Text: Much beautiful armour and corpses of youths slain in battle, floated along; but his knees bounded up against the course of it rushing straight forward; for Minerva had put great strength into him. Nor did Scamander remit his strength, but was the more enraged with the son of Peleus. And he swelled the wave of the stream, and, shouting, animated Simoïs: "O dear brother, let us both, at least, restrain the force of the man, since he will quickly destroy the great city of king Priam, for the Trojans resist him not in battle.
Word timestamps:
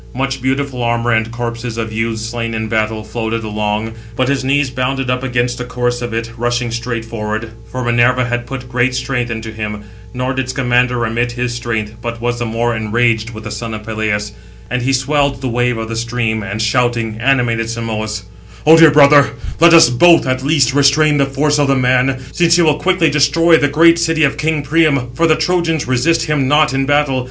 Much 0.15 0.41
beautiful 0.41 0.81
armour 0.81 1.11
and 1.11 1.31
corpses 1.31 1.77
of 1.77 1.93
youths 1.93 2.23
slain 2.25 2.55
in 2.55 2.67
battle, 2.67 3.03
floated 3.03 3.43
along; 3.43 3.93
but 4.15 4.27
his 4.27 4.43
knees 4.43 4.71
bounded 4.71 5.11
up 5.11 5.21
against 5.21 5.59
the 5.59 5.63
course 5.63 6.01
of 6.01 6.11
it 6.11 6.31
rushing 6.39 6.71
straight 6.71 7.05
forward; 7.05 7.51
for 7.71 7.83
Minerva 7.83 8.25
had 8.25 8.47
put 8.47 8.67
great 8.67 8.95
strength 8.95 9.29
into 9.29 9.51
him. 9.51 9.83
Nor 10.11 10.33
did 10.33 10.49
Scamander 10.49 10.97
remit 10.97 11.33
his 11.33 11.53
strength, 11.53 11.93
but 12.01 12.19
was 12.19 12.39
the 12.39 12.47
more 12.47 12.75
enraged 12.75 13.29
with 13.29 13.43
the 13.43 13.51
son 13.51 13.75
of 13.75 13.83
Peleus. 13.85 14.31
And 14.71 14.81
he 14.81 14.91
swelled 14.91 15.39
the 15.39 15.49
wave 15.49 15.77
of 15.77 15.87
the 15.87 15.95
stream, 15.95 16.41
and, 16.41 16.59
shouting, 16.59 17.19
animated 17.19 17.67
Simoïs: 17.67 18.23
"O 18.65 18.75
dear 18.75 18.89
brother, 18.89 19.29
let 19.59 19.71
us 19.75 19.91
both, 19.91 20.25
at 20.25 20.41
least, 20.43 20.73
restrain 20.73 21.17
the 21.19 21.27
force 21.27 21.59
of 21.59 21.67
the 21.67 21.75
man, 21.75 22.19
since 22.31 22.55
he 22.55 22.63
will 22.63 22.79
quickly 22.79 23.11
destroy 23.11 23.55
the 23.55 23.67
great 23.67 23.99
city 23.99 24.23
of 24.23 24.35
king 24.35 24.63
Priam, 24.63 25.11
for 25.13 25.27
the 25.27 25.35
Trojans 25.35 25.87
resist 25.87 26.23
him 26.23 26.47
not 26.47 26.73
in 26.73 26.87
battle. 26.87 27.19